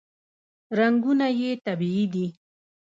رنګونه 0.77 1.27
یې 1.39 1.51
طبیعي 1.65 2.05
دي. 2.13 2.27